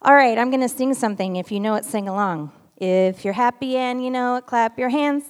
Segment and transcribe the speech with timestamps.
[0.00, 1.34] All right, I'm going to sing something.
[1.34, 2.52] If you know it, sing along.
[2.76, 5.24] If you're happy and you know it, clap your hands.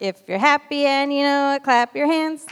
[0.00, 2.46] If you're happy and you know it, clap your hands.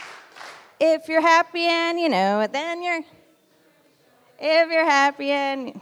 [0.78, 3.00] If you're happy and you know it, then you're.
[4.38, 5.80] If you're happy and.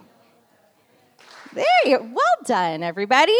[1.52, 3.36] There you Well done, everybody.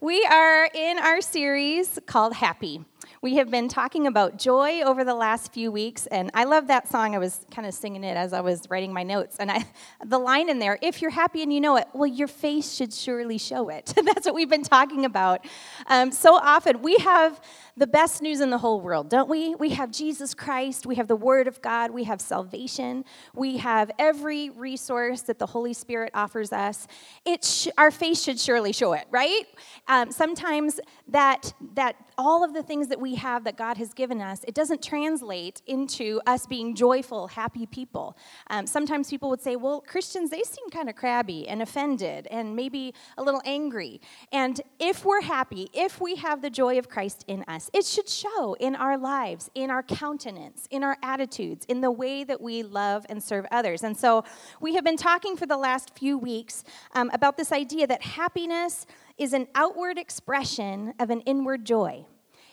[0.00, 2.84] We are in our series called Happy.
[3.20, 6.86] We have been talking about joy over the last few weeks, and I love that
[6.86, 7.16] song.
[7.16, 9.64] I was kind of singing it as I was writing my notes, and I,
[10.04, 12.92] the line in there, "If you're happy and you know it, well, your face should
[12.92, 15.44] surely show it." That's what we've been talking about.
[15.88, 17.40] Um, so often, we have
[17.78, 19.54] the best news in the whole world, don't we?
[19.54, 23.04] We have Jesus Christ, we have the Word of God, we have salvation,
[23.36, 26.88] we have every resource that the Holy Spirit offers us.
[27.24, 29.44] It sh- our face should surely show it, right?
[29.86, 34.20] Um, sometimes that that all of the things that we have that God has given
[34.20, 38.16] us, it doesn't translate into us being joyful, happy people.
[38.50, 42.56] Um, sometimes people would say, "Well, Christians, they seem kind of crabby and offended, and
[42.56, 44.00] maybe a little angry."
[44.32, 48.08] And if we're happy, if we have the joy of Christ in us it should
[48.08, 52.62] show in our lives, in our countenance, in our attitudes, in the way that we
[52.62, 53.82] love and serve others.
[53.82, 54.24] And so
[54.60, 58.86] we have been talking for the last few weeks um, about this idea that happiness
[59.16, 62.04] is an outward expression of an inward joy.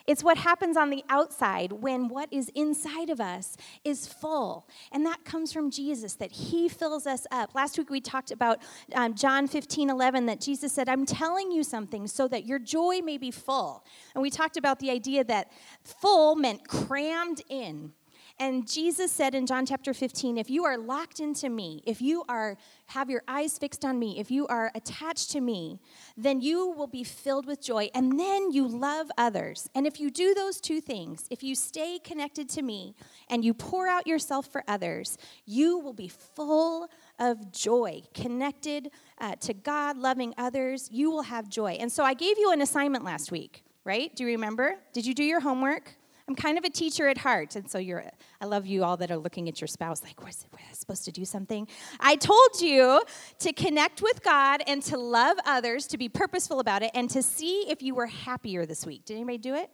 [0.07, 4.67] It's what happens on the outside when what is inside of us is full.
[4.91, 7.55] And that comes from Jesus, that He fills us up.
[7.55, 8.59] Last week we talked about
[8.93, 13.01] um, John 15, 11, that Jesus said, I'm telling you something so that your joy
[13.01, 13.83] may be full.
[14.13, 15.51] And we talked about the idea that
[15.83, 17.93] full meant crammed in.
[18.37, 22.23] And Jesus said in John chapter 15, if you are locked into me, if you
[22.27, 25.79] are have your eyes fixed on me, if you are attached to me,
[26.15, 29.69] then you will be filled with joy and then you love others.
[29.73, 32.95] And if you do those two things, if you stay connected to me
[33.29, 36.87] and you pour out yourself for others, you will be full
[37.19, 40.89] of joy, connected uh, to God, loving others.
[40.91, 41.77] You will have joy.
[41.79, 44.15] And so I gave you an assignment last week, right?
[44.15, 44.75] Do you remember?
[44.93, 45.95] Did you do your homework?
[46.27, 48.03] I'm kind of a teacher at heart, and so you're.
[48.41, 51.11] I love you all that are looking at your spouse like, was, I supposed to
[51.11, 51.67] do something?
[51.99, 53.03] I told you
[53.39, 57.21] to connect with God and to love others, to be purposeful about it, and to
[57.21, 59.05] see if you were happier this week.
[59.05, 59.69] Did anybody do it?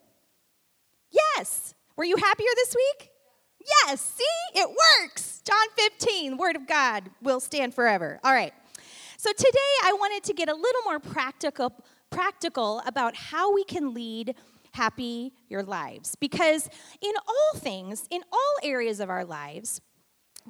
[1.09, 1.73] Yes.
[1.95, 3.11] Were you happier this week?
[3.85, 4.01] Yes.
[4.01, 5.41] See, it works.
[5.45, 8.19] John 15, Word of God will stand forever.
[8.25, 8.53] All right.
[9.17, 11.73] So today I wanted to get a little more practical,
[12.09, 14.35] practical about how we can lead
[14.73, 16.15] happy your lives.
[16.15, 16.69] Because
[17.01, 19.81] in all things, in all areas of our lives,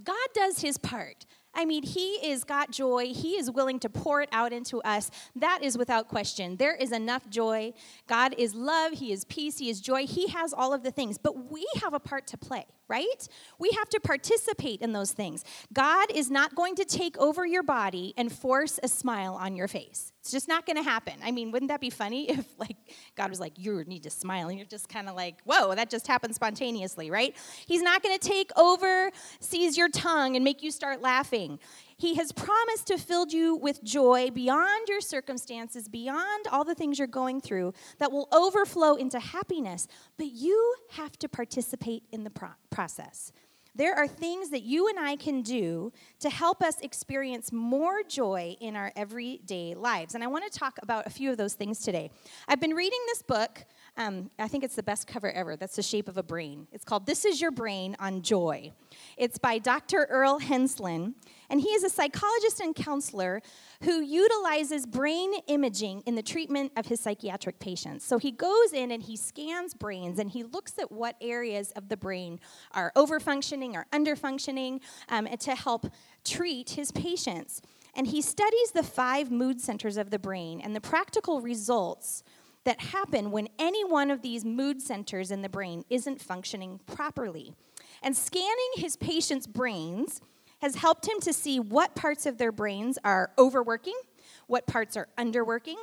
[0.04, 1.26] God does his part.
[1.54, 3.08] I mean, he is got joy.
[3.14, 5.12] He is willing to pour it out into us.
[5.36, 6.56] That is without question.
[6.56, 7.74] There is enough joy.
[8.08, 8.94] God is love.
[8.94, 9.58] He is peace.
[9.58, 10.06] He is joy.
[10.06, 11.18] He has all of the things.
[11.18, 13.28] But we have a part to play, right?
[13.58, 15.46] We have to participate in those things.
[15.72, 19.70] God is not going to take over your body and force a smile on your
[19.70, 20.12] face.
[20.20, 21.14] It's just not going to happen.
[21.24, 22.76] I mean, wouldn't that be funny if like
[23.16, 25.90] God was like, "You need to smile," and you're just kind of like, "Whoa, that
[25.90, 27.36] just happened spontaneously," right?
[27.66, 29.10] He's not going to take over,
[29.40, 31.60] seize your tongue, and make you start laughing.
[32.02, 36.98] He has promised to fill you with joy beyond your circumstances, beyond all the things
[36.98, 39.88] you're going through, that will overflow into happiness.
[40.18, 43.32] But you have to participate in the pro- process.
[43.74, 48.58] There are things that you and I can do to help us experience more joy
[48.60, 50.14] in our everyday lives.
[50.14, 52.12] And I want to talk about a few of those things today.
[52.48, 53.64] I've been reading this book.
[53.96, 55.56] Um, I think it's the best cover ever.
[55.56, 56.68] That's the shape of a brain.
[56.74, 58.74] It's called This Is Your Brain on Joy.
[59.18, 60.06] It's by Dr.
[60.10, 61.16] Earl Henslin.
[61.52, 63.42] And he is a psychologist and counselor
[63.84, 68.06] who utilizes brain imaging in the treatment of his psychiatric patients.
[68.06, 71.90] So he goes in and he scans brains and he looks at what areas of
[71.90, 72.40] the brain
[72.72, 74.80] are overfunctioning or underfunctioning
[75.10, 75.88] um, to help
[76.24, 77.62] treat his patients.
[77.96, 82.24] And he studies the five mood centers of the brain and the practical results
[82.64, 87.54] that happen when any one of these mood centers in the brain isn't functioning properly.
[88.02, 90.22] And scanning his patients' brains,
[90.62, 94.00] has helped him to see what parts of their brains are overworking,
[94.48, 95.78] what parts are underworking.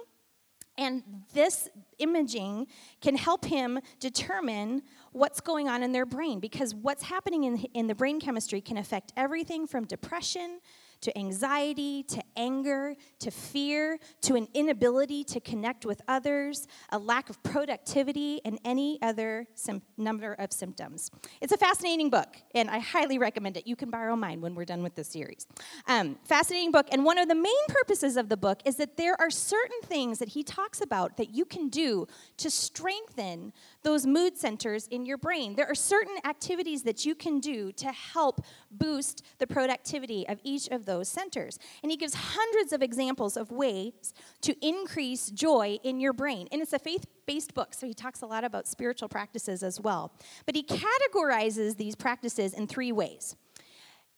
[0.76, 1.02] And
[1.34, 2.68] this imaging
[3.00, 7.88] can help him determine what's going on in their brain because what's happening in, in
[7.88, 10.60] the brain chemistry can affect everything from depression
[11.00, 17.30] to anxiety, to anger, to fear, to an inability to connect with others, a lack
[17.30, 21.10] of productivity, and any other sim- number of symptoms.
[21.40, 23.66] It's a fascinating book, and I highly recommend it.
[23.66, 25.46] You can borrow mine when we're done with this series.
[25.86, 29.20] Um, fascinating book, and one of the main purposes of the book is that there
[29.20, 32.06] are certain things that he talks about that you can do
[32.38, 33.52] to strengthen
[33.82, 35.54] those mood centers in your brain.
[35.54, 40.68] There are certain activities that you can do to help boost the productivity of each
[40.68, 41.58] of those centers.
[41.82, 44.12] And he gives hundreds of examples of ways
[44.42, 46.48] to increase joy in your brain.
[46.52, 49.80] And it's a faith based book, so he talks a lot about spiritual practices as
[49.80, 50.12] well.
[50.46, 53.36] But he categorizes these practices in three ways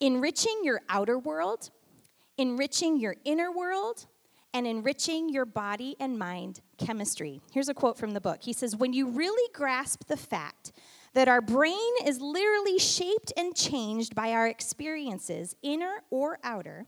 [0.01, 1.71] enriching your outer world,
[2.39, 4.07] enriching your inner world,
[4.53, 7.41] and enriching your body and mind chemistry.
[7.53, 8.39] Here's a quote from the book.
[8.43, 10.73] He says, When you really grasp the fact
[11.13, 16.87] that our brain is literally shaped and changed by our experiences, inner or outer,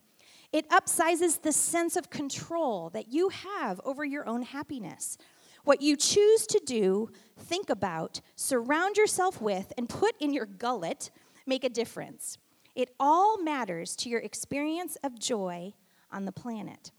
[0.53, 5.17] it upsizes the sense of control that you have over your own happiness.
[5.65, 11.11] What you choose to do, think about, surround yourself with, and put in your gullet
[11.47, 12.39] make a difference.
[12.75, 15.73] It all matters to your experience of joy
[16.11, 16.91] on the planet.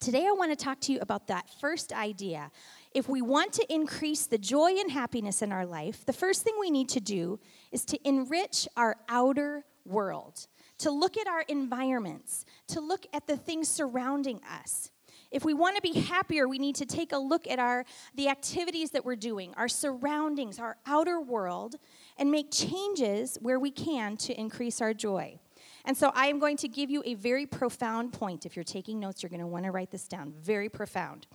[0.00, 2.50] Today, I want to talk to you about that first idea.
[2.94, 6.54] If we want to increase the joy and happiness in our life, the first thing
[6.60, 7.40] we need to do
[7.70, 10.46] is to enrich our outer world,
[10.78, 14.90] to look at our environments, to look at the things surrounding us.
[15.30, 18.28] If we want to be happier, we need to take a look at our the
[18.28, 21.76] activities that we're doing, our surroundings, our outer world,
[22.18, 25.38] and make changes where we can to increase our joy.
[25.86, 28.44] And so I am going to give you a very profound point.
[28.44, 30.34] If you're taking notes, you're going to want to write this down.
[30.42, 31.26] Very profound.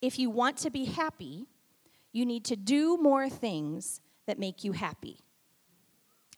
[0.00, 1.46] If you want to be happy,
[2.12, 5.18] you need to do more things that make you happy.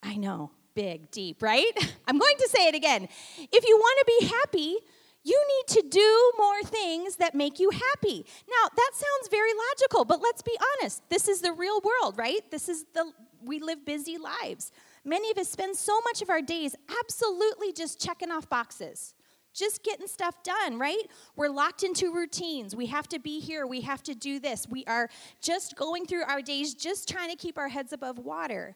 [0.01, 1.71] I know, big, deep, right?
[2.07, 3.07] I'm going to say it again.
[3.37, 4.77] If you want to be happy,
[5.23, 8.25] you need to do more things that make you happy.
[8.49, 11.07] Now, that sounds very logical, but let's be honest.
[11.09, 12.49] This is the real world, right?
[12.49, 13.11] This is the
[13.43, 14.71] we live busy lives.
[15.05, 19.13] Many of us spend so much of our days absolutely just checking off boxes,
[19.53, 21.03] just getting stuff done, right?
[21.35, 22.75] We're locked into routines.
[22.75, 23.65] We have to be here.
[23.67, 24.67] We have to do this.
[24.69, 25.09] We are
[25.41, 28.75] just going through our days, just trying to keep our heads above water.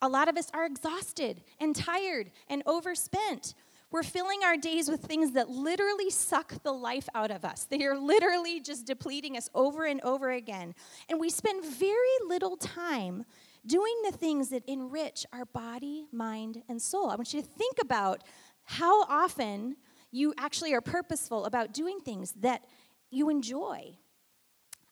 [0.00, 3.54] A lot of us are exhausted and tired and overspent.
[3.90, 7.64] We're filling our days with things that literally suck the life out of us.
[7.64, 10.74] They are literally just depleting us over and over again.
[11.08, 11.96] And we spend very
[12.26, 13.24] little time
[13.66, 17.10] doing the things that enrich our body, mind, and soul.
[17.10, 18.22] I want you to think about
[18.64, 19.76] how often
[20.10, 22.62] you actually are purposeful about doing things that
[23.10, 23.96] you enjoy.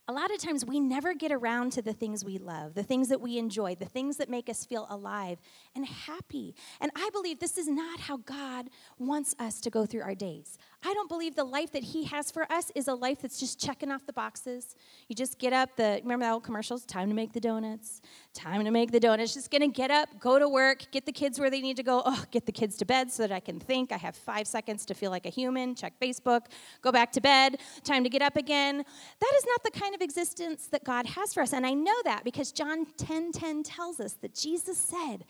[0.08, 3.08] A lot of times we never get around to the things we love, the things
[3.08, 5.38] that we enjoy, the things that make us feel alive
[5.76, 6.54] and happy.
[6.80, 10.58] And I believe this is not how God wants us to go through our days.
[10.84, 13.60] I don't believe the life that He has for us is a life that's just
[13.60, 14.74] checking off the boxes.
[15.08, 16.84] You just get up, the remember that old commercials?
[16.84, 18.00] Time to make the donuts,
[18.34, 19.34] time to make the donuts.
[19.34, 22.02] Just gonna get up, go to work, get the kids where they need to go.
[22.04, 23.92] Oh, get the kids to bed so that I can think.
[23.92, 26.42] I have five seconds to feel like a human, check Facebook,
[26.82, 28.76] go back to bed, time to get up again.
[28.76, 31.52] That is not the kind of existence that God has for us.
[31.52, 35.24] And I know that because John 10 10 tells us that Jesus said,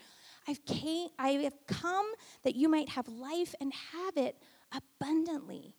[0.48, 2.06] I've came, I have come
[2.44, 4.37] that you might have life and have it
[4.72, 5.75] abundantly.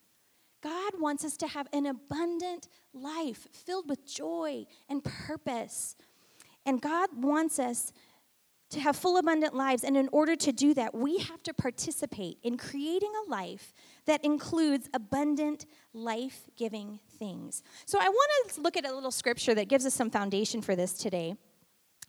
[0.62, 5.96] God wants us to have an abundant life filled with joy and purpose.
[6.66, 7.94] And God wants us
[8.72, 9.84] to have full, abundant lives.
[9.84, 13.74] And in order to do that, we have to participate in creating a life
[14.06, 17.64] that includes abundant, life giving things.
[17.86, 20.76] So I want to look at a little scripture that gives us some foundation for
[20.76, 21.36] this today.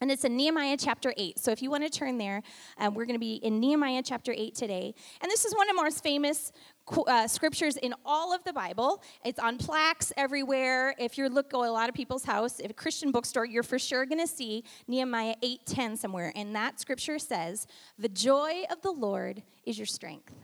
[0.01, 1.39] And it's in Nehemiah chapter 8.
[1.39, 2.43] So if you want to turn there,
[2.79, 4.95] uh, we're going to be in Nehemiah chapter 8 today.
[5.21, 6.53] And this is one of the most famous
[7.07, 9.03] uh, scriptures in all of the Bible.
[9.25, 10.95] It's on plaques everywhere.
[10.99, 13.79] If you look at a lot of people's house, if a Christian bookstore, you're for
[13.79, 16.33] sure going to see Nehemiah 8:10 somewhere.
[16.37, 17.67] And that scripture says,
[17.99, 20.35] "The joy of the Lord is your strength."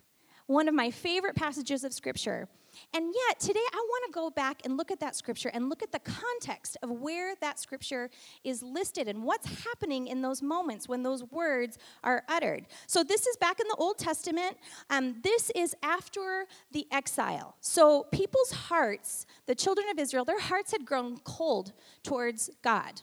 [0.47, 2.49] One of my favorite passages of scripture.
[2.93, 5.83] And yet, today I want to go back and look at that scripture and look
[5.83, 8.11] at the context of where that scripture
[8.43, 12.67] is listed and what's happening in those moments when those words are uttered.
[12.87, 14.57] So, this is back in the Old Testament.
[14.91, 17.57] Um, this is after the exile.
[17.61, 23.03] So, people's hearts, the children of Israel, their hearts had grown cold towards God.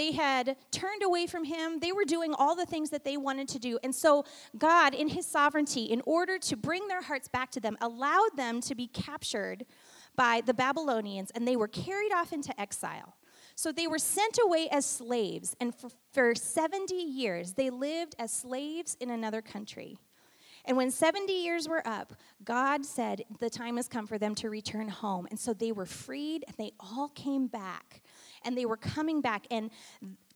[0.00, 1.78] They had turned away from him.
[1.78, 3.78] They were doing all the things that they wanted to do.
[3.82, 4.24] And so,
[4.56, 8.62] God, in his sovereignty, in order to bring their hearts back to them, allowed them
[8.62, 9.66] to be captured
[10.16, 13.14] by the Babylonians and they were carried off into exile.
[13.56, 18.32] So they were sent away as slaves, and for, for 70 years, they lived as
[18.32, 19.98] slaves in another country.
[20.64, 24.48] And when 70 years were up, God said the time has come for them to
[24.48, 25.26] return home.
[25.30, 28.02] And so they were freed and they all came back
[28.44, 29.46] and they were coming back.
[29.50, 29.70] And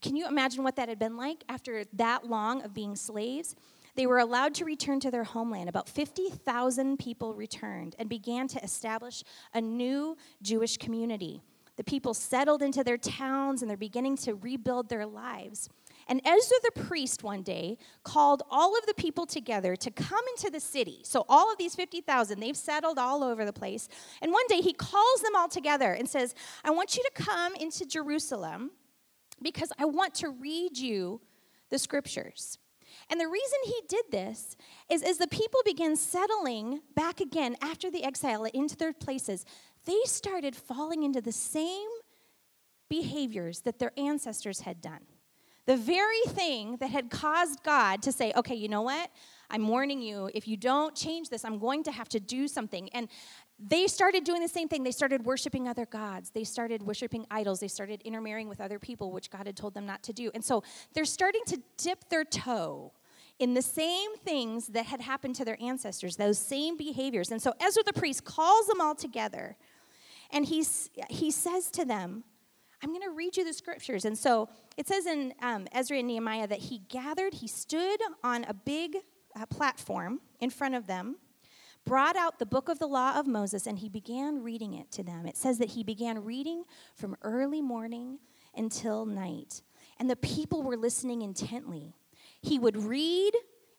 [0.00, 3.56] can you imagine what that had been like after that long of being slaves?
[3.96, 5.68] They were allowed to return to their homeland.
[5.68, 11.42] About 50,000 people returned and began to establish a new Jewish community.
[11.76, 15.68] The people settled into their towns and they're beginning to rebuild their lives.
[16.08, 20.50] And Ezra the priest one day called all of the people together to come into
[20.50, 21.00] the city.
[21.04, 23.88] So, all of these 50,000, they've settled all over the place.
[24.20, 26.34] And one day he calls them all together and says,
[26.64, 28.70] I want you to come into Jerusalem
[29.42, 31.20] because I want to read you
[31.70, 32.58] the scriptures.
[33.10, 34.56] And the reason he did this
[34.88, 39.44] is as the people began settling back again after the exile into their places,
[39.84, 41.88] they started falling into the same
[42.88, 45.00] behaviors that their ancestors had done.
[45.66, 49.10] The very thing that had caused God to say, okay, you know what?
[49.50, 52.88] I'm warning you, if you don't change this, I'm going to have to do something.
[52.90, 53.08] And
[53.58, 54.82] they started doing the same thing.
[54.82, 56.30] They started worshiping other gods.
[56.30, 57.60] They started worshiping idols.
[57.60, 60.30] They started intermarrying with other people, which God had told them not to do.
[60.34, 62.92] And so they're starting to dip their toe
[63.38, 67.30] in the same things that had happened to their ancestors, those same behaviors.
[67.30, 69.56] And so Ezra the priest calls them all together
[70.30, 72.24] and he's, he says to them,
[72.84, 74.04] I'm going to read you the scriptures.
[74.04, 78.44] And so it says in um, Ezra and Nehemiah that he gathered, he stood on
[78.44, 78.98] a big
[79.34, 81.16] uh, platform in front of them,
[81.86, 85.02] brought out the book of the law of Moses, and he began reading it to
[85.02, 85.24] them.
[85.24, 86.64] It says that he began reading
[86.94, 88.18] from early morning
[88.54, 89.62] until night,
[89.98, 91.94] and the people were listening intently.
[92.42, 93.32] He would read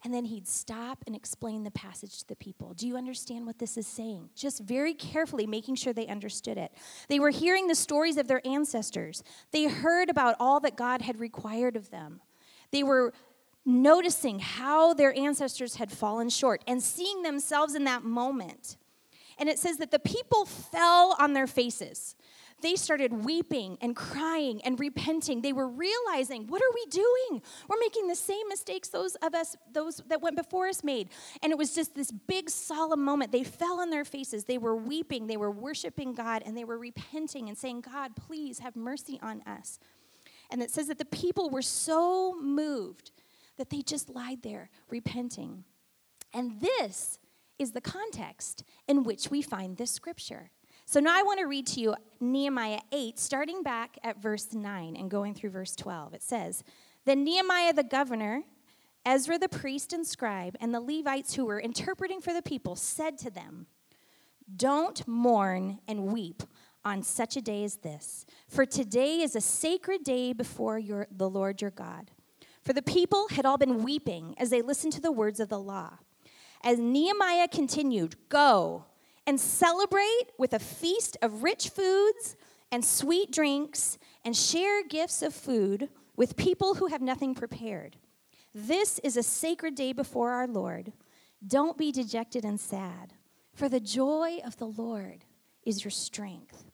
[0.04, 2.74] and then he'd stop and explain the passage to the people.
[2.74, 4.30] Do you understand what this is saying?
[4.36, 6.72] Just very carefully making sure they understood it.
[7.08, 11.20] They were hearing the stories of their ancestors, they heard about all that God had
[11.20, 12.22] required of them.
[12.72, 13.14] They were
[13.66, 18.78] noticing how their ancestors had fallen short and seeing themselves in that moment.
[19.38, 22.16] And it says that the people fell on their faces
[22.62, 25.42] they started weeping and crying and repenting.
[25.42, 27.42] They were realizing, what are we doing?
[27.68, 31.10] We're making the same mistakes those of us, those that went before us made.
[31.44, 33.32] And it was just this big solemn moment.
[33.32, 34.46] They fell on their faces.
[34.46, 35.28] They were weeping.
[35.28, 39.42] They were worshiping God and they were repenting and saying, God, please have mercy on
[39.46, 39.80] us.
[40.50, 43.12] And it says that the people were so moved
[43.58, 45.66] that they just lied there repenting.
[46.34, 47.20] And this
[47.58, 50.52] is the context in which we find this scripture.
[50.88, 54.96] So now I want to read to you Nehemiah 8, starting back at verse 9
[54.96, 56.14] and going through verse 12.
[56.14, 56.64] It says,
[57.06, 58.44] Then Nehemiah the governor,
[59.04, 63.18] Ezra the priest and scribe, and the Levites who were interpreting for the people said
[63.18, 63.66] to them,
[64.56, 66.44] Don't mourn and weep
[66.86, 71.30] on such a day as this, for today is a sacred day before your, the
[71.30, 72.12] Lord your God.
[72.62, 75.60] For the people had all been weeping as they listened to the words of the
[75.60, 75.98] law.
[76.64, 78.86] As Nehemiah continued, Go
[79.28, 82.36] and celebrate with a feast of rich foods
[82.72, 87.98] and sweet drinks and share gifts of food with people who have nothing prepared.
[88.54, 90.94] This is a sacred day before our Lord.
[91.46, 93.14] Don't be dejected and sad,
[93.54, 95.26] for the joy of the Lord
[95.64, 96.66] is your strength.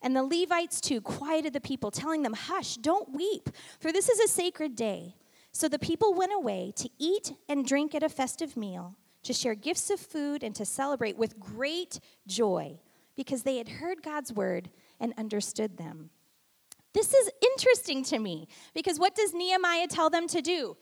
[0.00, 3.48] And the Levites too quieted the people, telling them, Hush, don't weep,
[3.80, 5.16] for this is a sacred day.
[5.50, 9.54] So the people went away to eat and drink at a festive meal to share
[9.54, 12.78] gifts of food, and to celebrate with great joy
[13.16, 16.10] because they had heard God's word and understood them.
[16.92, 20.76] This is interesting to me because what does Nehemiah tell them to do?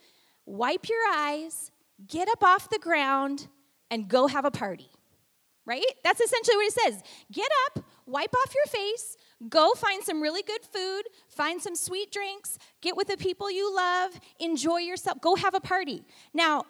[0.44, 1.70] Wipe your eyes,
[2.06, 3.48] get up off the ground,
[3.90, 4.90] and go have a party.
[5.64, 5.84] Right?
[6.02, 7.02] That's essentially what it says.
[7.30, 9.16] Get up, wipe off your face,
[9.48, 13.74] go find some really good food, find some sweet drinks, get with the people you
[13.74, 16.02] love, enjoy yourself, go have a party.
[16.34, 16.64] Now,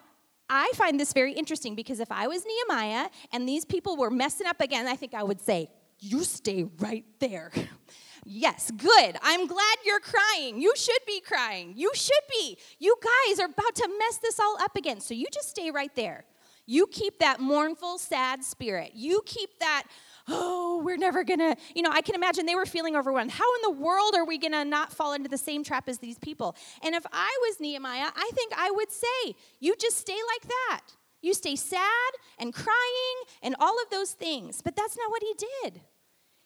[0.49, 4.47] I find this very interesting because if I was Nehemiah and these people were messing
[4.47, 5.69] up again, I think I would say,
[5.99, 7.51] You stay right there.
[8.25, 9.17] yes, good.
[9.21, 10.61] I'm glad you're crying.
[10.61, 11.73] You should be crying.
[11.75, 12.57] You should be.
[12.79, 14.99] You guys are about to mess this all up again.
[14.99, 16.25] So you just stay right there.
[16.65, 18.91] You keep that mournful, sad spirit.
[18.93, 19.83] You keep that
[20.27, 23.31] oh, we're never gonna, you know, I can imagine they were feeling overwhelmed.
[23.31, 26.17] How in the world are we gonna not fall into the same trap as these
[26.17, 26.55] people?
[26.81, 30.81] And if I was Nehemiah, I think I would say, you just stay like that.
[31.21, 34.61] You stay sad and crying and all of those things.
[34.61, 35.81] But that's not what he did.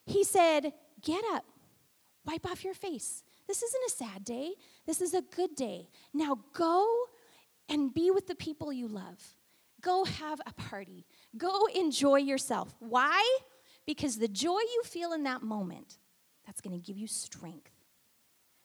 [0.05, 1.45] He said, get up,
[2.25, 3.23] wipe off your face.
[3.47, 4.51] This isn't a sad day.
[4.85, 5.89] This is a good day.
[6.13, 6.87] Now go
[7.69, 9.35] and be with the people you love.
[9.81, 11.05] Go have a party.
[11.37, 12.75] Go enjoy yourself.
[12.79, 13.23] Why?
[13.87, 15.97] Because the joy you feel in that moment,
[16.45, 17.71] that's going to give you strength.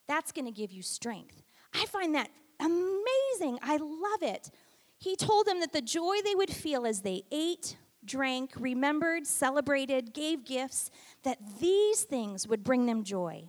[0.08, 1.42] That's going to give you strength.
[1.72, 2.28] I find that
[2.60, 3.58] amazing.
[3.62, 4.50] I love it.
[4.98, 10.12] He told them that the joy they would feel as they ate, drank, remembered, celebrated,
[10.12, 10.90] gave gifts,
[11.22, 13.48] that these things would bring them joy.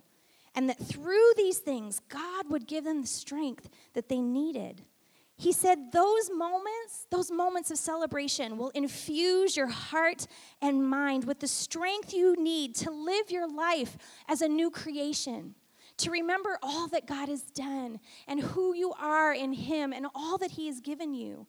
[0.54, 4.82] And that through these things, God would give them the strength that they needed.
[5.44, 10.26] He said, Those moments, those moments of celebration will infuse your heart
[10.62, 15.54] and mind with the strength you need to live your life as a new creation,
[15.98, 20.38] to remember all that God has done and who you are in Him and all
[20.38, 21.46] that He has given you.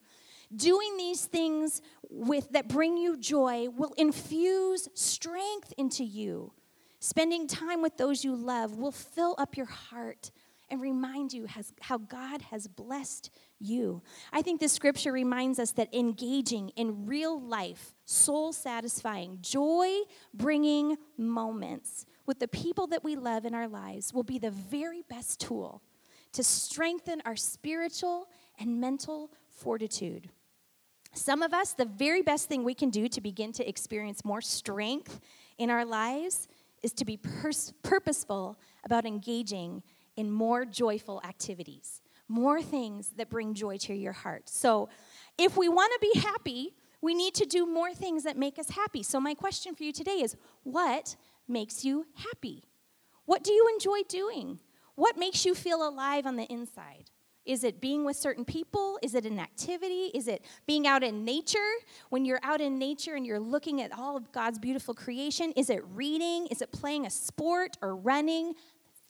[0.54, 6.52] Doing these things with, that bring you joy will infuse strength into you.
[7.00, 10.32] Spending time with those you love will fill up your heart
[10.70, 14.02] and remind you has, how God has blessed you.
[14.32, 19.90] I think this scripture reminds us that engaging in real life, soul satisfying, joy
[20.34, 25.02] bringing moments with the people that we love in our lives will be the very
[25.08, 25.82] best tool
[26.32, 30.28] to strengthen our spiritual and mental fortitude.
[31.14, 34.42] Some of us, the very best thing we can do to begin to experience more
[34.42, 35.20] strength
[35.56, 36.46] in our lives
[36.82, 39.82] is to be pers- purposeful about engaging
[40.16, 44.48] in more joyful activities, more things that bring joy to your heart.
[44.48, 44.88] So,
[45.38, 48.70] if we want to be happy, we need to do more things that make us
[48.70, 49.02] happy.
[49.02, 52.64] So, my question for you today is what makes you happy?
[53.26, 54.58] What do you enjoy doing?
[54.94, 57.10] What makes you feel alive on the inside?
[57.44, 58.98] Is it being with certain people?
[59.02, 60.10] Is it an activity?
[60.14, 61.58] Is it being out in nature?
[62.08, 65.70] When you're out in nature and you're looking at all of God's beautiful creation, is
[65.70, 66.48] it reading?
[66.48, 68.54] Is it playing a sport or running?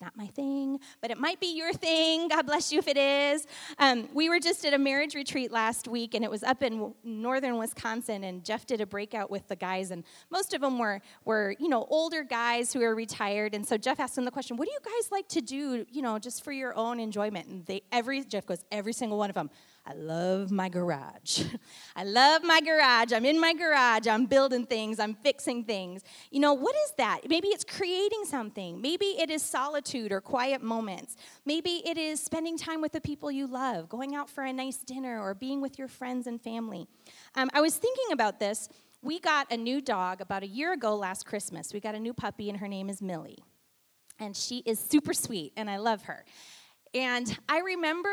[0.01, 2.27] Not my thing, but it might be your thing.
[2.27, 3.47] God bless you if it is.
[3.79, 6.93] Um, we were just at a marriage retreat last week, and it was up in
[7.03, 8.23] northern Wisconsin.
[8.23, 11.67] And Jeff did a breakout with the guys, and most of them were were you
[11.67, 13.55] know older guys who are retired.
[13.55, 15.85] And so Jeff asked them the question, "What do you guys like to do?
[15.89, 19.29] You know, just for your own enjoyment?" And they every Jeff goes, every single one
[19.29, 19.49] of them.
[19.89, 21.43] I love my garage.
[21.95, 23.13] I love my garage.
[23.13, 24.05] I'm in my garage.
[24.05, 24.99] I'm building things.
[24.99, 26.03] I'm fixing things.
[26.29, 27.21] You know, what is that?
[27.29, 28.81] Maybe it's creating something.
[28.81, 31.15] Maybe it is solitude or quiet moments.
[31.45, 34.77] Maybe it is spending time with the people you love, going out for a nice
[34.79, 36.85] dinner, or being with your friends and family.
[37.35, 38.67] Um, I was thinking about this.
[39.01, 41.73] We got a new dog about a year ago last Christmas.
[41.73, 43.39] We got a new puppy, and her name is Millie.
[44.19, 46.25] And she is super sweet, and I love her.
[46.93, 48.09] And I remember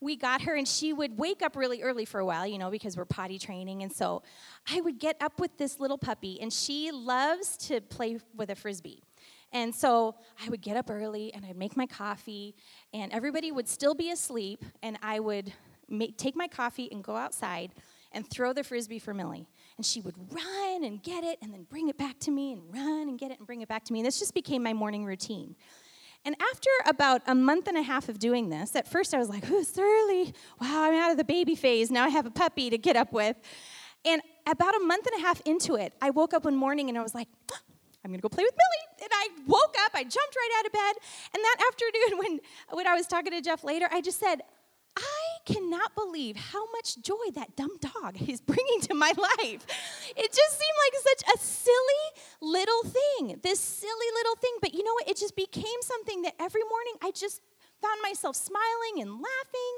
[0.00, 2.70] we got her and she would wake up really early for a while, you know,
[2.70, 3.82] because we're potty training.
[3.82, 4.22] And so
[4.70, 8.54] I would get up with this little puppy and she loves to play with a
[8.54, 9.02] frisbee.
[9.52, 10.14] And so
[10.44, 12.54] I would get up early and I'd make my coffee
[12.94, 15.52] and everybody would still be asleep and I would
[15.88, 17.72] make, take my coffee and go outside
[18.12, 19.48] and throw the frisbee for Millie.
[19.76, 22.62] And she would run and get it and then bring it back to me and
[22.72, 24.00] run and get it and bring it back to me.
[24.00, 25.56] And this just became my morning routine.
[26.24, 29.28] And after about a month and a half of doing this, at first I was
[29.28, 30.34] like, it's early.
[30.60, 31.90] Wow, I'm out of the baby phase.
[31.90, 33.36] Now I have a puppy to get up with.
[34.04, 36.98] And about a month and a half into it, I woke up one morning and
[36.98, 37.28] I was like,
[38.04, 39.02] I'm gonna go play with Millie.
[39.02, 40.94] And I woke up, I jumped right out of bed.
[41.34, 42.40] And that afternoon, when,
[42.76, 44.40] when I was talking to Jeff later, I just said,
[44.96, 49.66] I cannot believe how much joy that dumb dog is bringing to my life.
[50.16, 52.04] It just seemed like such a silly
[52.40, 54.52] little thing, this silly little thing.
[54.60, 55.08] But you know what?
[55.08, 57.40] It just became something that every morning I just
[57.80, 59.74] found myself smiling and laughing.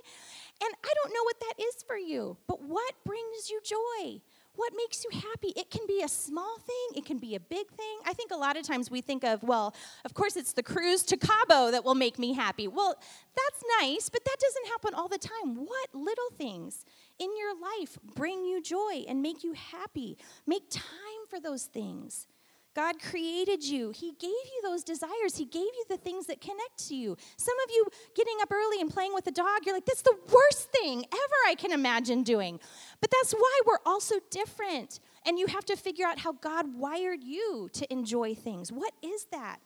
[0.65, 4.21] And I don't know what that is for you, but what brings you joy?
[4.55, 5.53] What makes you happy?
[5.57, 7.99] It can be a small thing, it can be a big thing.
[8.07, 11.03] I think a lot of times we think of, well, of course it's the cruise
[11.05, 12.69] to Cabo that will make me happy.
[12.69, 12.95] Well,
[13.35, 15.57] that's nice, but that doesn't happen all the time.
[15.57, 16.85] What little things
[17.19, 20.19] in your life bring you joy and make you happy?
[20.47, 20.83] Make time
[21.29, 22.27] for those things.
[22.75, 23.91] God created you.
[23.91, 25.37] He gave you those desires.
[25.37, 27.17] He gave you the things that connect to you.
[27.37, 30.17] Some of you getting up early and playing with a dog, you're like, that's the
[30.33, 32.59] worst thing ever I can imagine doing.
[33.01, 35.01] But that's why we're all so different.
[35.27, 38.73] And you have to figure out how God wired you to enjoy things.
[38.73, 39.59] What is that?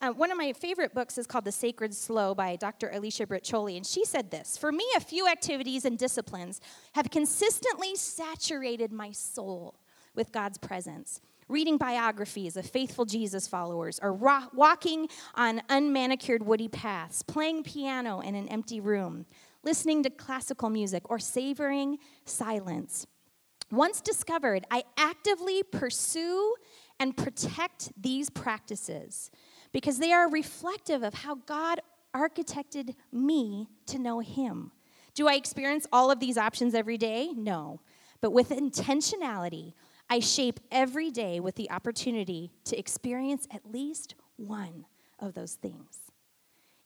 [0.00, 2.90] Uh, one of my favorite books is called The Sacred Slow by Dr.
[2.90, 6.60] Alicia Britt and she said this For me, a few activities and disciplines
[6.92, 9.80] have consistently saturated my soul
[10.14, 16.68] with God's presence reading biographies of faithful Jesus followers, or ro- walking on unmanicured woody
[16.68, 19.26] paths, playing piano in an empty room,
[19.62, 23.06] listening to classical music, or savoring silence.
[23.70, 26.54] Once discovered, I actively pursue
[26.98, 29.30] and protect these practices
[29.72, 31.80] because they are reflective of how God
[32.14, 34.72] architected me to know Him.
[35.14, 37.32] Do I experience all of these options every day?
[37.34, 37.80] No.
[38.20, 39.74] But with intentionality,
[40.08, 44.86] I shape every day with the opportunity to experience at least one
[45.18, 45.98] of those things.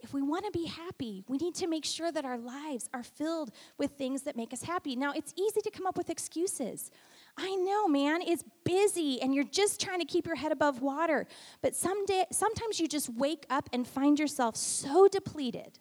[0.03, 3.03] If we want to be happy, we need to make sure that our lives are
[3.03, 4.97] filled with things that make us happy.
[4.97, 6.91] Now, it's easy to come up with excuses.
[7.37, 11.27] I know, man, it's busy and you're just trying to keep your head above water.
[11.61, 15.79] But someday, sometimes you just wake up and find yourself so depleted,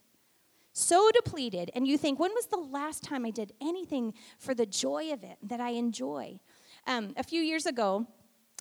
[0.73, 4.65] so depleted, and you think, when was the last time I did anything for the
[4.65, 6.41] joy of it that I enjoy?
[6.87, 8.07] Um, a few years ago,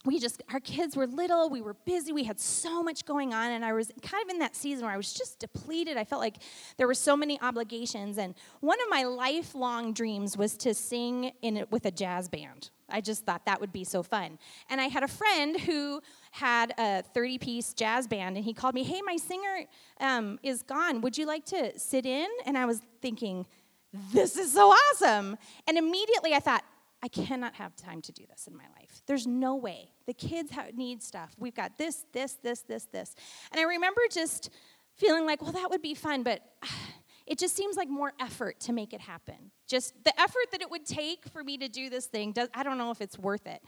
[0.05, 3.51] we just our kids were little we were busy we had so much going on
[3.51, 5.97] and i was kind of in that season where i was just depleted.
[5.97, 6.37] I felt like
[6.77, 11.57] there were so many obligations and one of my lifelong dreams was to sing in
[11.57, 12.71] it with a jazz band.
[12.89, 14.39] I just thought that would be so fun.
[14.71, 16.01] And i had a friend who
[16.31, 19.65] had a 30 piece jazz band and he called me hey my singer
[20.01, 21.01] um, is gone.
[21.01, 22.29] Would you like to sit in?
[22.47, 23.47] And i was thinking
[24.13, 25.37] this is so awesome.
[25.67, 26.65] And immediately i thought
[27.03, 29.03] I cannot have time to do this in my life.
[29.07, 29.93] There's no way.
[30.07, 31.35] The kids need stuff.
[31.39, 33.15] We've got this, this, this, this, this.
[33.53, 34.51] And I remember just
[34.97, 36.41] feeling like, well, that would be fun, but
[37.27, 39.53] it just seems like more effort to make it happen.
[39.69, 42.63] Just the effort that it would take for me to do this thing, does, I
[42.63, 43.63] don't know if it's worth it.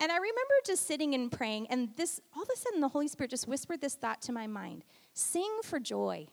[0.00, 3.06] And I remember just sitting and praying, and this all of a sudden the Holy
[3.08, 6.26] Spirit just whispered this thought to my mind sing for joy.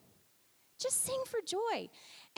[0.79, 1.89] Just sing for joy.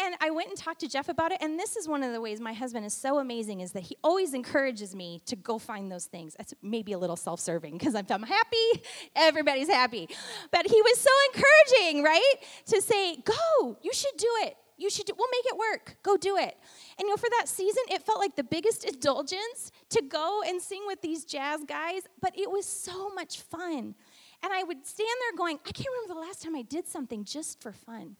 [0.01, 2.19] And I went and talked to Jeff about it, and this is one of the
[2.19, 5.91] ways my husband is so amazing is that he always encourages me to go find
[5.91, 6.33] those things.
[6.35, 8.83] That's maybe a little self-serving because I'm, I'm happy,
[9.15, 10.09] everybody's happy.
[10.51, 12.33] But he was so encouraging, right?
[12.67, 14.57] To say, go, you should do it.
[14.77, 15.97] You should do, we'll make it work.
[16.01, 16.57] Go do it.
[16.97, 20.59] And you know, for that season, it felt like the biggest indulgence to go and
[20.59, 23.93] sing with these jazz guys, but it was so much fun.
[24.41, 27.23] And I would stand there going, I can't remember the last time I did something
[27.23, 28.17] just for fun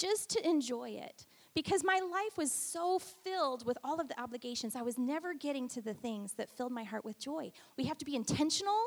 [0.00, 4.76] just to enjoy it because my life was so filled with all of the obligations.
[4.76, 7.50] I was never getting to the things that filled my heart with joy.
[7.76, 8.80] We have to be intentional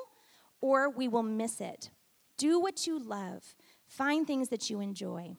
[0.62, 1.89] or we will miss it.
[2.38, 5.36] Do what you love, find things that you enjoy.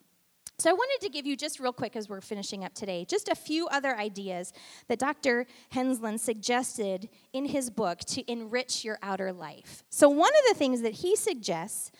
[0.56, 3.28] So, I wanted to give you just real quick as we're finishing up today, just
[3.28, 4.52] a few other ideas
[4.86, 5.46] that Dr.
[5.70, 9.82] Henslin suggested in his book to enrich your outer life.
[9.90, 11.90] So, one of the things that he suggests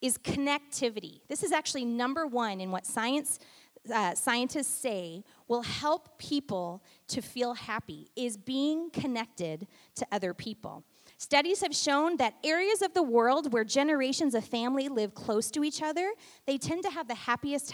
[0.00, 1.20] is connectivity.
[1.28, 3.38] This is actually number one in what science
[3.92, 10.82] uh, scientists say will help people to feel happy is being connected to other people.
[11.18, 15.64] Studies have shown that areas of the world where generations of family live close to
[15.64, 16.12] each other,
[16.46, 17.72] they tend to have the happiest,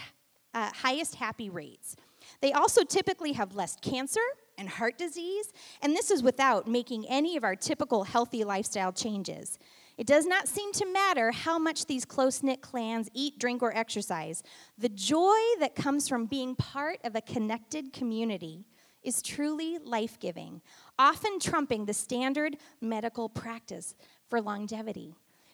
[0.53, 1.95] uh, highest happy rates.
[2.41, 4.21] They also typically have less cancer
[4.57, 9.57] and heart disease, and this is without making any of our typical healthy lifestyle changes.
[9.97, 13.75] It does not seem to matter how much these close knit clans eat, drink, or
[13.75, 14.41] exercise.
[14.77, 18.65] The joy that comes from being part of a connected community
[19.03, 20.61] is truly life giving,
[20.97, 23.95] often trumping the standard medical practice
[24.29, 25.13] for longevity.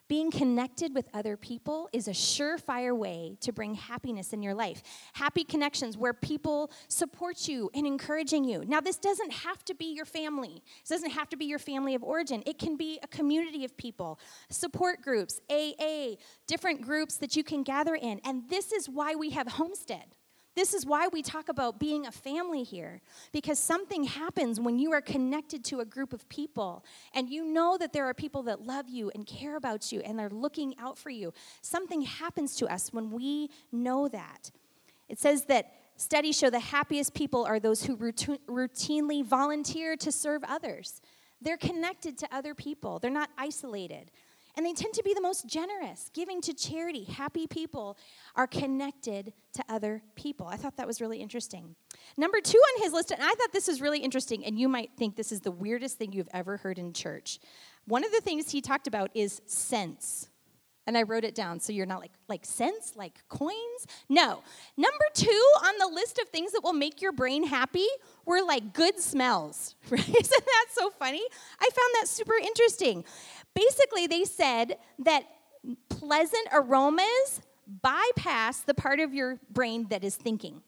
[0.09, 4.81] Being connected with other people is a surefire way to bring happiness in your life.
[5.13, 8.65] Happy connections where people support you and encouraging you.
[8.65, 10.63] Now, this doesn't have to be your family.
[10.81, 12.41] This doesn't have to be your family of origin.
[12.47, 14.19] It can be a community of people,
[14.49, 16.15] support groups, AA,
[16.47, 18.19] different groups that you can gather in.
[18.25, 20.15] And this is why we have Homestead.
[20.59, 22.99] This is why we talk about being a family here,
[23.31, 27.77] because something happens when you are connected to a group of people and you know
[27.77, 30.97] that there are people that love you and care about you and they're looking out
[30.97, 31.31] for you.
[31.61, 34.51] Something happens to us when we know that.
[35.07, 40.43] It says that studies show the happiest people are those who routinely volunteer to serve
[40.43, 41.01] others.
[41.41, 44.11] They're connected to other people, they're not isolated.
[44.59, 47.05] And they tend to be the most generous, giving to charity.
[47.05, 47.97] Happy people
[48.35, 50.47] are connected to other people.
[50.47, 51.77] I thought that was really interesting.
[52.17, 54.89] Number two on his list, and I thought this was really interesting, and you might
[54.97, 57.39] think this is the weirdest thing you've ever heard in church.
[57.85, 60.27] One of the things he talked about is scents.
[60.89, 63.85] And I wrote it down so you're not like like cents, like coins.
[64.09, 64.41] No.
[64.75, 67.85] Number 2 on the list of things that will make your brain happy
[68.25, 69.75] were like good smells.
[69.91, 70.01] Right?
[70.01, 71.21] Isn't that so funny?
[71.59, 73.05] I found that super interesting.
[73.55, 75.23] Basically, they said that
[75.89, 77.41] pleasant aromas
[77.81, 80.61] bypass the part of your brain that is thinking.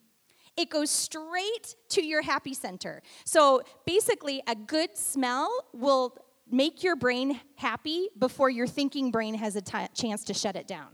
[0.56, 3.02] It goes straight to your happy center.
[3.24, 6.16] So basically, a good smell will
[6.50, 10.66] make your brain happy before your thinking brain has a t- chance to shut it
[10.66, 10.88] down.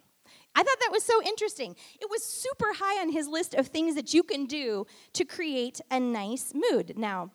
[0.54, 1.74] I thought that was so interesting.
[2.00, 5.80] It was super high on his list of things that you can do to create
[5.90, 6.94] a nice mood.
[6.96, 7.30] Now,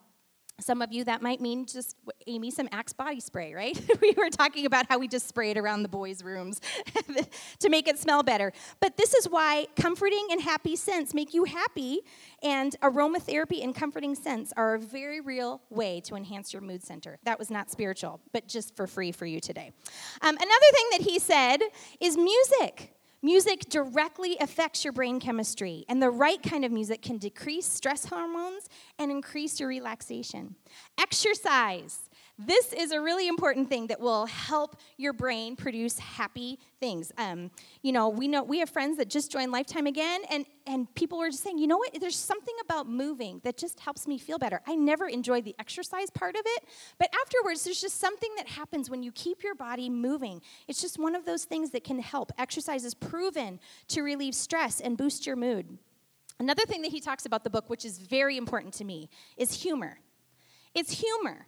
[0.60, 1.96] some of you, that might mean just,
[2.28, 3.80] Amy, some Axe body spray, right?
[4.02, 6.62] we were talking about how we just spray it around the boys' rooms
[7.60, 8.54] to make it smell better.
[8.80, 12.02] But this is why comforting and happy scents make you happy,
[12.44, 17.18] and aromatherapy and comforting scents are a very real way to enhance your mood center.
[17.24, 19.72] That was not spiritual, but just for free for you today.
[20.22, 21.58] Um, another thing that he said
[22.00, 22.94] is music.
[23.25, 28.03] Music directly affects your brain chemistry, and the right kind of music can decrease stress
[28.03, 28.67] hormones
[28.99, 30.55] and increase your relaxation.
[30.99, 32.09] Exercise.
[32.39, 37.12] This is a really important thing that will help your brain produce happy things.
[37.15, 37.52] Um,
[37.84, 41.19] you know, we know we have friends that just joined Lifetime again, and and people
[41.19, 41.96] were just saying, you know what?
[42.00, 44.62] There's something about moving that just helps me feel better.
[44.65, 46.63] I never enjoyed the exercise part of it,
[46.98, 50.41] but afterwards, there's just something that happens when you keep your body moving.
[50.67, 52.32] It's just one of those things that can help.
[52.39, 55.78] Exercise is proven to relieve stress and boost your mood.
[56.39, 59.54] Another thing that he talks about the book, which is very important to me, is
[59.62, 60.00] humor.
[60.74, 61.46] It's humor.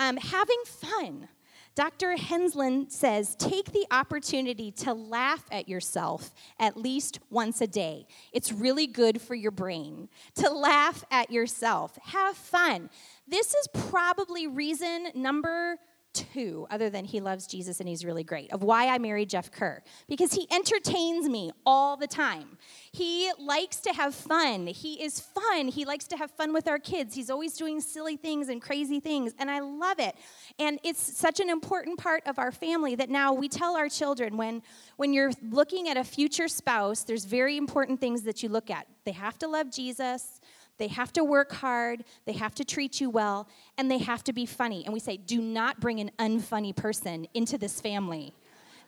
[0.00, 1.28] Um, having fun.
[1.74, 2.16] Dr.
[2.16, 8.06] Henslin says take the opportunity to laugh at yourself at least once a day.
[8.32, 11.98] It's really good for your brain to laugh at yourself.
[12.02, 12.88] Have fun.
[13.28, 15.76] This is probably reason number
[16.12, 19.50] two, other than he loves Jesus and he's really great, of why I married Jeff
[19.50, 19.82] Kerr.
[20.08, 22.58] Because he entertains me all the time.
[22.92, 24.66] He likes to have fun.
[24.66, 25.68] He is fun.
[25.68, 27.14] He likes to have fun with our kids.
[27.14, 30.14] He's always doing silly things and crazy things, and I love it.
[30.58, 34.36] And it's such an important part of our family that now we tell our children
[34.36, 34.62] when,
[34.96, 38.86] when you're looking at a future spouse, there's very important things that you look at.
[39.04, 40.40] They have to love Jesus.
[40.80, 44.32] They have to work hard, they have to treat you well, and they have to
[44.32, 44.82] be funny.
[44.86, 48.32] And we say, do not bring an unfunny person into this family.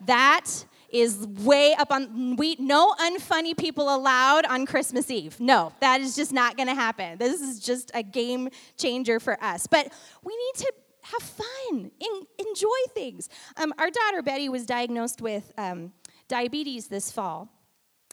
[0.07, 0.47] That
[0.89, 5.39] is way up on we no unfunny people allowed on Christmas Eve.
[5.39, 7.19] No, that is just not going to happen.
[7.19, 9.67] This is just a game changer for us.
[9.67, 9.93] But
[10.25, 13.29] we need to have fun, in, enjoy things.
[13.59, 15.93] Um, our daughter Betty was diagnosed with um,
[16.27, 17.51] diabetes this fall.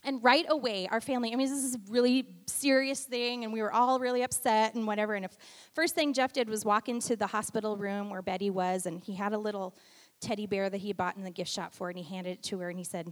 [0.04, 3.62] And right away, our family, I mean, this is a really serious thing, and we
[3.62, 5.14] were all really upset and whatever.
[5.14, 5.30] And the
[5.74, 9.14] first thing Jeff did was walk into the hospital room where Betty was, and he
[9.14, 9.76] had a little
[10.22, 12.60] teddy bear that he bought in the gift shop for and he handed it to
[12.60, 13.12] her, and he said,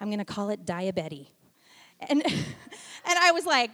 [0.00, 1.26] I'm going to call it Diabetes.
[2.08, 2.34] And, and
[3.06, 3.70] I was like,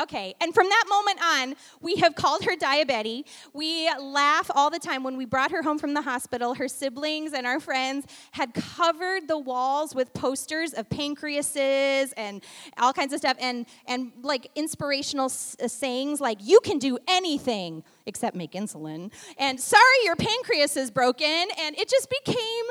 [0.00, 3.24] Okay, and from that moment on, we have called her Diabetes.
[3.52, 5.02] We laugh all the time.
[5.04, 9.28] When we brought her home from the hospital, her siblings and our friends had covered
[9.28, 12.42] the walls with posters of pancreases and
[12.78, 16.96] all kinds of stuff, and, and like inspirational s- uh, sayings like, You can do
[17.06, 21.48] anything except make insulin, and sorry, your pancreas is broken.
[21.60, 22.64] And it just became,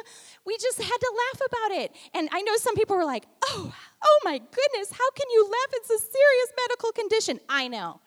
[0.45, 1.95] we just had to laugh about it.
[2.13, 3.73] And I know some people were like, Oh,
[4.03, 5.73] Oh my goodness, how can you laugh?
[5.73, 7.39] It's a serious medical condition.
[7.47, 8.01] I know.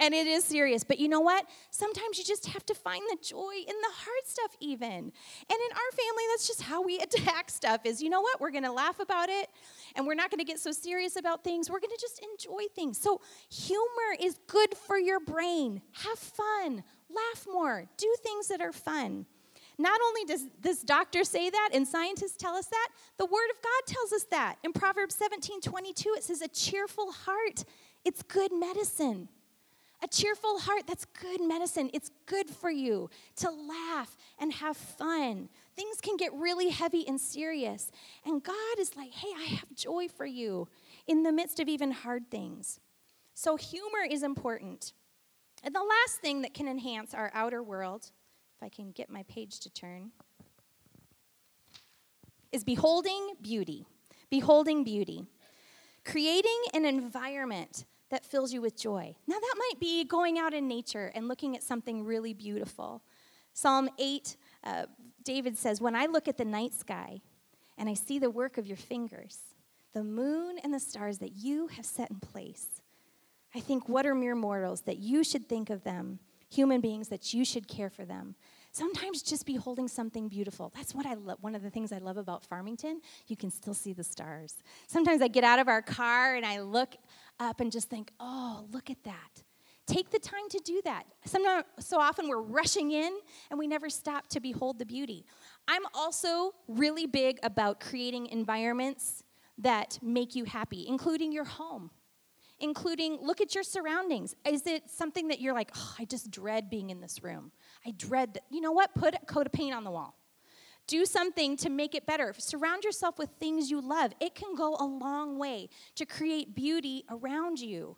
[0.00, 0.84] And it is serious.
[0.84, 1.44] But you know what?
[1.70, 4.90] Sometimes you just have to find the joy in the hard stuff, even.
[4.92, 5.02] And
[5.50, 8.40] in our family, that's just how we attack stuff is you know what?
[8.40, 9.48] We're going to laugh about it
[9.96, 11.70] and we're not going to get so serious about things.
[11.70, 12.98] We're going to just enjoy things.
[12.98, 13.20] So,
[13.50, 15.82] humor is good for your brain.
[16.04, 19.26] Have fun, laugh more, do things that are fun.
[19.78, 23.62] Not only does this doctor say that and scientists tell us that, the Word of
[23.62, 24.56] God tells us that.
[24.64, 27.64] In Proverbs 17 22, it says, A cheerful heart,
[28.04, 29.28] it's good medicine.
[30.02, 31.90] A cheerful heart, that's good medicine.
[31.92, 35.48] It's good for you to laugh and have fun.
[35.74, 37.90] Things can get really heavy and serious.
[38.24, 40.68] And God is like, hey, I have joy for you
[41.08, 42.78] in the midst of even hard things.
[43.34, 44.92] So, humor is important.
[45.64, 48.12] And the last thing that can enhance our outer world
[48.58, 50.10] if I can get my page to turn,
[52.50, 53.86] is beholding beauty.
[54.30, 55.26] Beholding beauty.
[56.04, 59.14] Creating an environment that fills you with joy.
[59.28, 63.02] Now, that might be going out in nature and looking at something really beautiful.
[63.52, 64.86] Psalm 8, uh,
[65.24, 67.20] David says, When I look at the night sky
[67.76, 69.38] and I see the work of your fingers,
[69.92, 72.80] the moon and the stars that you have set in place,
[73.54, 76.18] I think, what are mere mortals that you should think of them
[76.48, 78.34] human beings that you should care for them.
[78.70, 80.72] Sometimes just be holding something beautiful.
[80.74, 81.38] That's what I love.
[81.40, 84.56] One of the things I love about Farmington, you can still see the stars.
[84.86, 86.96] Sometimes I get out of our car and I look
[87.40, 89.42] up and just think, oh, look at that.
[89.86, 91.04] Take the time to do that.
[91.24, 93.18] Sometimes, so often we're rushing in
[93.50, 95.24] and we never stop to behold the beauty.
[95.66, 99.24] I'm also really big about creating environments
[99.56, 101.90] that make you happy, including your home
[102.60, 104.34] including look at your surroundings.
[104.46, 107.52] Is it something that you're like, oh, I just dread being in this room?
[107.86, 108.44] I dread that.
[108.50, 108.94] You know what?
[108.94, 110.16] Put a coat of paint on the wall.
[110.86, 112.34] Do something to make it better.
[112.38, 114.12] Surround yourself with things you love.
[114.20, 117.96] It can go a long way to create beauty around you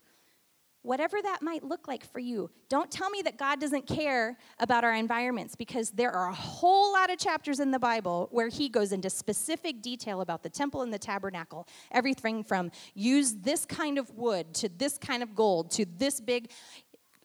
[0.82, 2.50] whatever that might look like for you.
[2.68, 6.92] Don't tell me that God doesn't care about our environments because there are a whole
[6.92, 10.82] lot of chapters in the Bible where he goes into specific detail about the temple
[10.82, 11.66] and the tabernacle.
[11.92, 16.50] Everything from use this kind of wood to this kind of gold to this big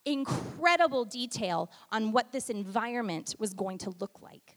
[0.05, 4.54] incredible detail on what this environment was going to look like.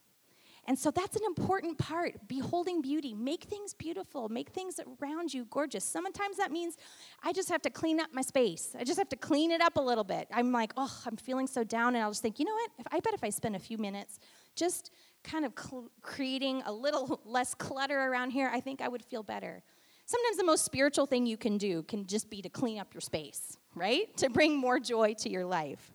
[0.68, 2.28] And so that's an important part.
[2.28, 3.14] Beholding beauty.
[3.14, 4.28] Make things beautiful.
[4.28, 5.83] Make things around you gorgeous.
[5.83, 6.76] Sometimes that means
[7.22, 8.76] I just have to clean up my space.
[8.78, 10.28] I just have to clean it up a little bit.
[10.31, 11.94] I'm like, oh, I'm feeling so down.
[11.94, 12.70] And I'll just think, you know what?
[12.81, 14.18] If, I bet if I spend a few minutes
[14.57, 14.90] just
[15.24, 19.22] kind of cl- creating a little less clutter around here, I think I would feel
[19.22, 19.62] better.
[20.04, 23.00] Sometimes the most spiritual thing you can do can just be to clean up your
[23.00, 24.14] space, right?
[24.18, 25.94] To bring more joy to your life.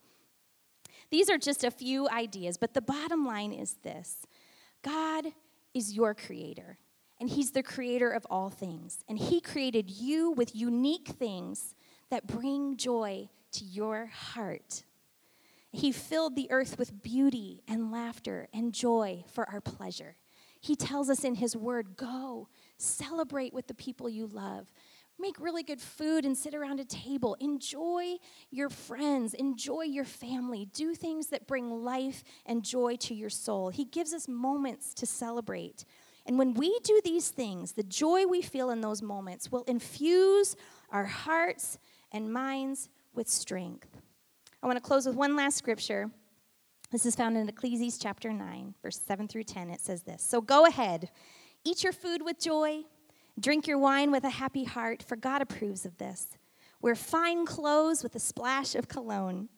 [1.12, 4.25] These are just a few ideas, but the bottom line is this
[4.83, 5.25] God
[5.73, 6.77] is your creator,
[7.19, 9.03] and He's the creator of all things.
[9.09, 11.73] And He created you with unique things
[12.11, 14.83] that bring joy to your heart.
[15.71, 20.17] He filled the earth with beauty and laughter and joy for our pleasure.
[20.59, 24.71] He tells us in His Word go, celebrate with the people you love,
[25.23, 27.36] make really good food and sit around a table.
[27.39, 28.17] Enjoy
[28.51, 30.67] your friends, enjoy your family.
[30.73, 33.69] Do things that bring life and joy to your soul.
[33.69, 35.86] He gives us moments to celebrate.
[36.25, 40.57] And when we do these things, the joy we feel in those moments will infuse
[40.91, 41.79] our hearts
[42.12, 43.97] and minds with strength.
[44.62, 46.12] I want to close with one last scripture.
[46.91, 49.69] This is found in Ecclesiastes chapter 9, verse 7 through 10.
[49.69, 51.09] It says this So go ahead,
[51.63, 52.83] eat your food with joy
[53.39, 56.37] Drink your wine with a happy heart, for God approves of this.
[56.81, 59.49] Wear fine clothes with a splash of cologne.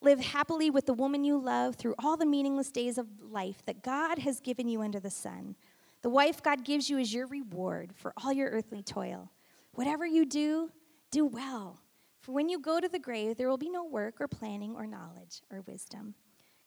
[0.00, 3.82] Live happily with the woman you love through all the meaningless days of life that
[3.82, 5.56] God has given you under the sun.
[6.02, 9.32] The wife God gives you is your reward for all your earthly toil.
[9.72, 10.70] Whatever you do,
[11.10, 11.80] do well.
[12.20, 14.86] For when you go to the grave, there will be no work or planning or
[14.86, 16.14] knowledge or wisdom.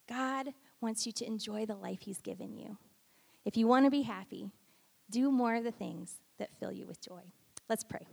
[0.08, 0.50] God
[0.82, 2.78] wants you to enjoy the life He's given you.
[3.46, 4.52] If you want to be happy,
[5.10, 7.22] do more of the things that fill you with joy.
[7.70, 8.08] Let's pray.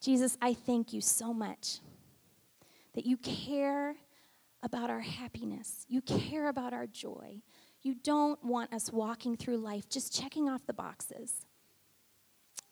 [0.00, 1.80] Jesus, I thank you so much
[2.94, 3.96] that you care
[4.62, 7.42] about our happiness, you care about our joy.
[7.82, 11.44] You don't want us walking through life just checking off the boxes.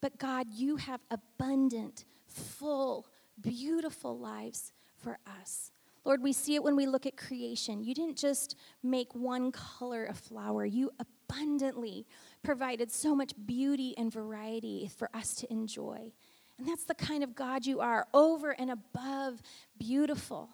[0.01, 3.09] But God, you have abundant, full,
[3.41, 5.73] beautiful lives for us.
[6.05, 7.83] Lord, we see it when we look at creation.
[7.83, 12.07] You didn't just make one color a flower, you abundantly
[12.43, 16.13] provided so much beauty and variety for us to enjoy.
[16.59, 19.41] And that's the kind of God you are, over and above
[19.79, 20.51] beautiful.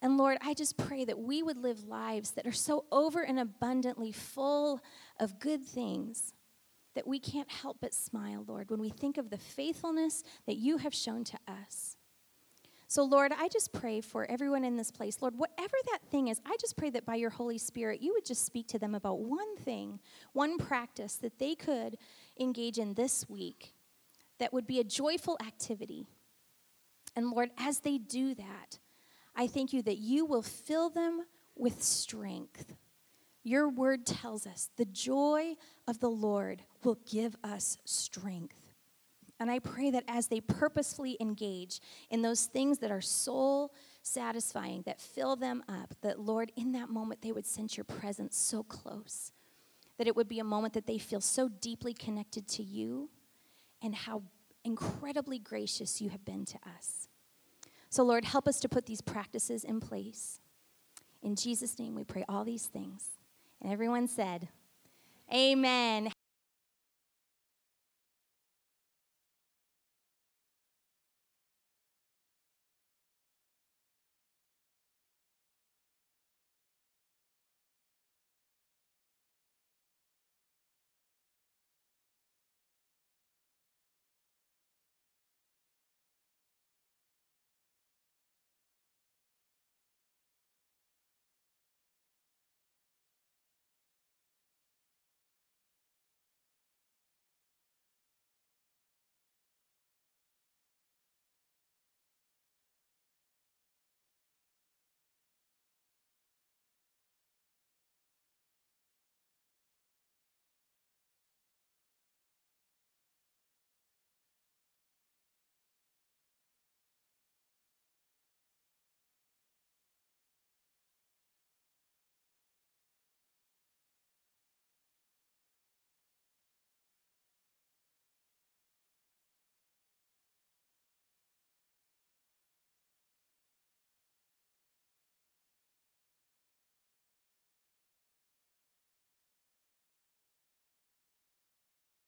[0.00, 3.38] And Lord, I just pray that we would live lives that are so over and
[3.38, 4.80] abundantly full
[5.20, 6.34] of good things
[6.94, 10.78] that we can't help but smile, Lord, when we think of the faithfulness that you
[10.78, 11.96] have shown to us.
[12.92, 15.22] So, Lord, I just pray for everyone in this place.
[15.22, 18.26] Lord, whatever that thing is, I just pray that by your Holy Spirit, you would
[18.26, 19.98] just speak to them about one thing,
[20.34, 21.96] one practice that they could
[22.38, 23.72] engage in this week
[24.38, 26.06] that would be a joyful activity.
[27.16, 28.78] And Lord, as they do that,
[29.34, 31.24] I thank you that you will fill them
[31.56, 32.74] with strength.
[33.42, 35.54] Your word tells us the joy
[35.88, 38.61] of the Lord will give us strength.
[39.42, 44.82] And I pray that as they purposefully engage in those things that are soul satisfying,
[44.86, 48.62] that fill them up, that Lord, in that moment, they would sense your presence so
[48.62, 49.32] close.
[49.98, 53.10] That it would be a moment that they feel so deeply connected to you
[53.82, 54.22] and how
[54.64, 57.08] incredibly gracious you have been to us.
[57.90, 60.38] So, Lord, help us to put these practices in place.
[61.20, 63.10] In Jesus' name, we pray all these things.
[63.60, 64.48] And everyone said,
[65.34, 66.12] Amen.